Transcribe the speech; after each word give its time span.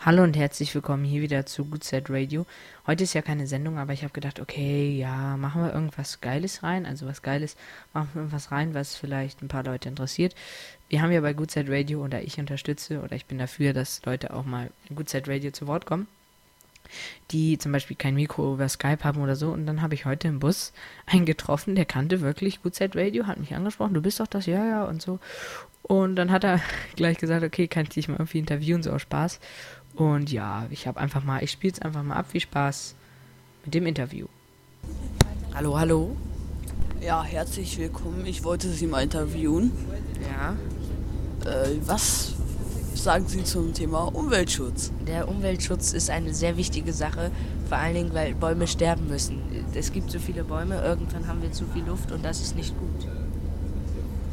Hallo 0.00 0.22
und 0.22 0.36
herzlich 0.36 0.72
willkommen 0.76 1.04
hier 1.04 1.22
wieder 1.22 1.44
zu 1.44 1.64
Good 1.64 1.82
Set 1.82 2.08
Radio. 2.08 2.46
Heute 2.86 3.02
ist 3.02 3.14
ja 3.14 3.20
keine 3.20 3.48
Sendung, 3.48 3.78
aber 3.78 3.92
ich 3.92 4.04
habe 4.04 4.12
gedacht, 4.12 4.38
okay, 4.38 4.96
ja, 4.96 5.36
machen 5.36 5.64
wir 5.64 5.74
irgendwas 5.74 6.20
Geiles 6.20 6.62
rein. 6.62 6.86
Also 6.86 7.04
was 7.06 7.20
Geiles, 7.20 7.56
machen 7.92 8.10
wir 8.12 8.20
irgendwas 8.20 8.52
rein, 8.52 8.74
was 8.74 8.94
vielleicht 8.94 9.42
ein 9.42 9.48
paar 9.48 9.64
Leute 9.64 9.88
interessiert. 9.88 10.36
Wir 10.88 11.02
haben 11.02 11.10
ja 11.10 11.20
bei 11.20 11.32
Good 11.32 11.50
Set 11.50 11.68
Radio 11.68 12.04
oder 12.04 12.22
ich 12.22 12.38
unterstütze 12.38 13.02
oder 13.02 13.16
ich 13.16 13.26
bin 13.26 13.38
dafür, 13.38 13.72
dass 13.72 14.00
Leute 14.06 14.32
auch 14.32 14.44
mal 14.44 14.70
in 14.88 14.94
Good 14.94 15.08
Set 15.08 15.26
Radio 15.26 15.50
zu 15.50 15.66
Wort 15.66 15.84
kommen, 15.84 16.06
die 17.32 17.58
zum 17.58 17.72
Beispiel 17.72 17.96
kein 17.96 18.14
Mikro 18.14 18.54
über 18.54 18.68
Skype 18.68 19.02
haben 19.02 19.20
oder 19.20 19.34
so. 19.34 19.50
Und 19.50 19.66
dann 19.66 19.82
habe 19.82 19.94
ich 19.94 20.04
heute 20.04 20.28
im 20.28 20.38
Bus 20.38 20.72
einen 21.06 21.26
getroffen, 21.26 21.74
der 21.74 21.86
kannte 21.86 22.20
wirklich 22.20 22.62
Good 22.62 22.76
Set 22.76 22.94
Radio, 22.94 23.26
hat 23.26 23.40
mich 23.40 23.52
angesprochen, 23.52 23.94
du 23.94 24.00
bist 24.00 24.20
doch 24.20 24.28
das, 24.28 24.46
ja, 24.46 24.64
ja 24.64 24.84
und 24.84 25.02
so. 25.02 25.18
Und 25.82 26.16
dann 26.16 26.30
hat 26.30 26.44
er 26.44 26.60
gleich 26.96 27.18
gesagt, 27.18 27.42
okay, 27.42 27.66
kann 27.66 27.82
ich 27.82 27.88
dich 27.88 28.06
mal 28.06 28.14
irgendwie 28.14 28.38
interviewen, 28.38 28.84
so 28.84 28.92
aus 28.92 29.02
Spaß. 29.02 29.40
Und 29.98 30.30
ja, 30.30 30.64
ich 30.70 30.86
habe 30.86 31.00
einfach 31.00 31.24
mal, 31.24 31.42
ich 31.42 31.50
spiele 31.50 31.72
es 31.72 31.82
einfach 31.82 32.04
mal 32.04 32.14
ab. 32.14 32.26
Viel 32.30 32.40
Spaß 32.40 32.94
mit 33.64 33.74
dem 33.74 33.84
Interview. 33.84 34.26
Hallo, 35.52 35.76
hallo. 35.76 36.16
Ja, 37.00 37.24
herzlich 37.24 37.76
willkommen. 37.78 38.24
Ich 38.24 38.44
wollte 38.44 38.70
Sie 38.70 38.86
mal 38.86 39.02
interviewen. 39.02 39.72
Ja. 40.22 40.56
Äh, 41.50 41.78
was 41.84 42.34
sagen 42.94 43.26
Sie 43.26 43.42
zum 43.42 43.74
Thema 43.74 44.14
Umweltschutz? 44.14 44.92
Der 45.04 45.28
Umweltschutz 45.28 45.92
ist 45.92 46.10
eine 46.10 46.32
sehr 46.32 46.56
wichtige 46.56 46.92
Sache, 46.92 47.32
vor 47.68 47.78
allen 47.78 47.94
Dingen, 47.94 48.14
weil 48.14 48.36
Bäume 48.36 48.68
sterben 48.68 49.08
müssen. 49.08 49.42
Es 49.74 49.92
gibt 49.92 50.12
so 50.12 50.20
viele 50.20 50.44
Bäume, 50.44 50.80
irgendwann 50.80 51.26
haben 51.26 51.42
wir 51.42 51.50
zu 51.50 51.64
viel 51.74 51.84
Luft 51.84 52.12
und 52.12 52.24
das 52.24 52.40
ist 52.40 52.54
nicht 52.54 52.72
gut. 52.78 53.08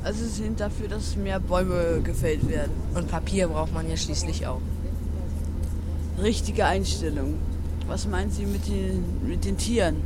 Also 0.04 0.24
Sie 0.24 0.44
sind 0.44 0.60
dafür, 0.60 0.90
dass 0.90 1.16
mehr 1.16 1.40
Bäume 1.40 2.02
gefällt 2.04 2.48
werden. 2.48 2.72
Und 2.94 3.10
Papier 3.10 3.48
braucht 3.48 3.74
man 3.74 3.90
ja 3.90 3.98
schließlich 3.98 4.46
auch. 4.46 4.62
Richtige 6.22 6.66
Einstellung. 6.66 7.36
Was 7.88 8.08
meinen 8.08 8.32
Sie 8.32 8.46
mit 8.46 8.68
den, 8.68 9.28
mit 9.28 9.46
den 9.46 9.58
Tieren? 9.58 9.98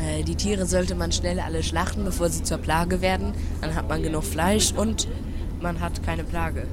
Äh, 0.00 0.22
die 0.22 0.34
Tiere 0.34 0.66
sollte 0.66 0.94
man 0.94 1.12
schnell 1.12 1.40
alle 1.40 1.62
schlachten, 1.62 2.04
bevor 2.04 2.28
sie 2.28 2.42
zur 2.42 2.58
Plage 2.58 3.00
werden. 3.00 3.32
Dann 3.60 3.74
hat 3.74 3.88
man 3.88 4.02
genug 4.02 4.24
Fleisch 4.24 4.72
und 4.72 5.08
man 5.60 5.80
hat 5.80 6.02
keine 6.04 6.24
Plage. 6.24 6.66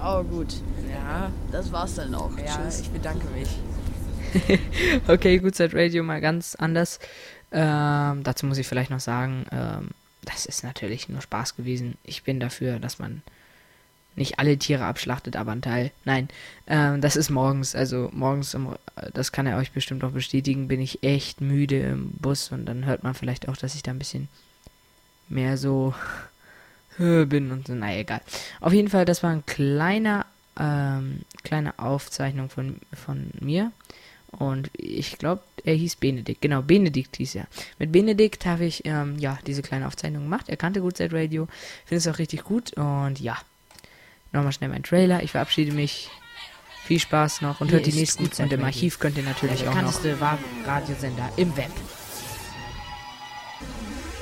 Aber 0.00 0.24
gut, 0.24 0.54
Ja, 0.90 1.30
das 1.52 1.70
war's 1.72 1.94
dann 1.96 2.14
auch. 2.14 2.30
ja 2.38 2.56
Tschüss. 2.56 2.80
ich 2.80 2.88
bedanke 2.90 3.26
mich. 3.36 3.48
okay, 5.08 5.38
Good 5.38 5.54
Side 5.56 5.74
Radio 5.74 6.02
mal 6.02 6.20
ganz 6.20 6.54
anders. 6.54 6.98
Ähm, 7.52 8.22
dazu 8.22 8.46
muss 8.46 8.58
ich 8.58 8.66
vielleicht 8.66 8.90
noch 8.90 9.00
sagen, 9.00 9.44
ähm, 9.52 9.88
das 10.24 10.46
ist 10.46 10.62
natürlich 10.64 11.08
nur 11.08 11.20
Spaß 11.20 11.56
gewesen. 11.56 11.96
Ich 12.04 12.22
bin 12.22 12.40
dafür, 12.40 12.78
dass 12.78 12.98
man 12.98 13.22
nicht 14.16 14.38
alle 14.38 14.58
Tiere 14.58 14.84
abschlachtet, 14.84 15.36
aber 15.36 15.52
ein 15.52 15.62
Teil. 15.62 15.92
Nein, 16.04 16.28
ähm, 16.66 17.00
das 17.00 17.16
ist 17.16 17.30
morgens. 17.30 17.74
Also 17.74 18.10
morgens, 18.12 18.54
im, 18.54 18.74
das 19.14 19.32
kann 19.32 19.46
er 19.46 19.56
euch 19.56 19.72
bestimmt 19.72 20.04
auch 20.04 20.10
bestätigen, 20.10 20.68
bin 20.68 20.80
ich 20.80 21.02
echt 21.02 21.40
müde 21.40 21.80
im 21.80 22.10
Bus 22.12 22.52
und 22.52 22.66
dann 22.66 22.84
hört 22.86 23.02
man 23.02 23.14
vielleicht 23.14 23.48
auch, 23.48 23.56
dass 23.56 23.74
ich 23.74 23.82
da 23.82 23.90
ein 23.92 23.98
bisschen 23.98 24.28
mehr 25.28 25.56
so 25.56 25.94
bin 26.98 27.50
und 27.50 27.66
so. 27.66 27.74
Naja, 27.74 28.00
egal. 28.00 28.20
Auf 28.60 28.72
jeden 28.72 28.88
Fall, 28.88 29.04
das 29.04 29.22
war 29.22 29.30
ein 29.30 29.46
kleiner, 29.46 30.26
ähm, 30.58 31.20
kleine 31.42 31.78
Aufzeichnung 31.78 32.50
von, 32.50 32.76
von 32.92 33.30
mir. 33.40 33.72
Und 34.32 34.70
ich 34.74 35.18
glaube, 35.18 35.42
er 35.64 35.74
hieß 35.74 35.96
Benedikt. 35.96 36.40
Genau, 36.40 36.62
Benedikt 36.62 37.16
hieß 37.16 37.34
er. 37.34 37.48
Mit 37.78 37.90
Benedikt 37.90 38.46
habe 38.46 38.64
ich 38.64 38.86
ähm, 38.86 39.18
ja 39.18 39.38
diese 39.46 39.62
kleine 39.62 39.86
Aufzeichnung 39.86 40.22
gemacht. 40.22 40.48
Er 40.48 40.56
kannte 40.56 40.80
Good 40.80 40.98
Side 40.98 41.12
Radio. 41.12 41.48
Finde 41.84 41.98
es 41.98 42.06
auch 42.06 42.18
richtig 42.18 42.44
gut. 42.44 42.72
Und 42.74 43.18
ja, 43.18 43.36
nochmal 44.32 44.52
schnell 44.52 44.70
mein 44.70 44.82
Trailer. 44.82 45.22
Ich 45.22 45.30
verabschiede 45.32 45.72
mich. 45.72 46.08
Viel 46.84 46.98
Spaß 46.98 47.42
noch 47.42 47.60
und 47.60 47.68
Hier 47.68 47.76
hört 47.76 47.86
die 47.86 47.92
nächsten. 47.92 48.24
Side 48.24 48.42
Und 48.42 48.52
im. 48.52 48.64
Archiv 48.64 48.98
könnt 48.98 49.16
ihr 49.16 49.22
natürlich 49.22 49.60
Der 49.60 49.70
auch 49.70 49.74
noch. 49.76 50.00
bekannteste 50.00 50.18
Radiosender 50.66 51.30
im 51.36 51.56
Web. 51.56 51.70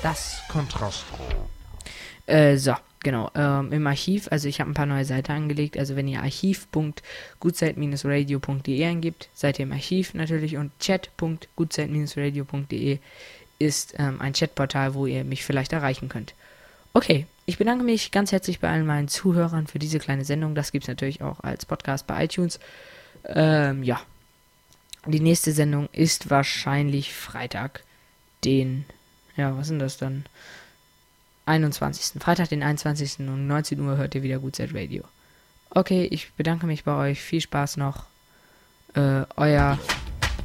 Das 0.03 0.43
Kontrastro. 0.49 1.25
Äh, 2.27 2.57
so, 2.59 2.75
genau. 3.01 3.31
Ähm, 3.35 3.73
Im 3.73 3.87
Archiv, 3.87 4.29
also 4.31 4.49
ich 4.49 4.61
habe 4.61 4.71
ein 4.71 4.75
paar 4.75 4.85
neue 4.87 5.05
Seiten 5.07 5.33
angelegt. 5.33 5.79
Also 5.79 5.97
wenn 5.97 6.07
ihr 6.09 6.21
archiv.goodside-radio.de 6.23 8.85
eingibt, 8.85 9.31
seid 9.33 9.59
ihr 9.59 9.63
im 9.65 9.73
Archiv 9.73 10.13
natürlich. 10.15 10.57
Und 10.59 10.79
chat.goodside-radio.de 10.79 12.99
ist 13.59 13.95
ähm, 13.99 14.21
ein 14.21 14.35
Chatportal, 14.35 14.93
wo 14.95 15.07
ihr 15.07 15.25
mich 15.25 15.43
vielleicht 15.45 15.73
erreichen 15.73 16.09
könnt. 16.11 16.35
Okay, 16.99 17.27
ich 17.47 17.59
bedanke 17.59 17.85
mich 17.85 18.11
ganz 18.11 18.33
herzlich 18.33 18.59
bei 18.59 18.69
allen 18.69 18.85
meinen 18.85 19.07
Zuhörern 19.07 19.69
für 19.69 19.79
diese 19.79 20.01
kleine 20.01 20.25
Sendung. 20.25 20.57
Das 20.57 20.73
gibt 20.73 20.83
es 20.83 20.89
natürlich 20.89 21.23
auch 21.23 21.39
als 21.45 21.65
Podcast 21.65 22.09
bei 22.09 22.25
iTunes. 22.25 22.59
Ähm, 23.25 23.85
ja. 23.85 24.01
Die 25.07 25.21
nächste 25.21 25.53
Sendung 25.53 25.89
ist 25.93 26.29
wahrscheinlich 26.29 27.15
Freitag, 27.15 27.85
den, 28.45 28.85
ja, 29.37 29.57
was 29.57 29.69
sind 29.69 29.79
das 29.79 29.97
dann? 29.97 30.25
21. 31.47 32.21
Freitag, 32.21 32.49
den 32.49 32.65
21. 32.65 33.21
um 33.21 33.47
19 33.47 33.79
Uhr 33.79 33.97
hört 33.97 34.17
ihr 34.17 34.25
wieder 34.25 34.41
Set 34.53 34.75
Radio. 34.75 35.05
Okay, 35.71 36.05
ich 36.11 36.33
bedanke 36.33 36.67
mich 36.67 36.83
bei 36.83 36.97
euch. 36.97 37.21
Viel 37.21 37.41
Spaß 37.41 37.77
noch. 37.77 38.07
Äh, 38.95 39.23
euer 39.37 39.79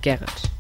Gerrit. 0.04 0.52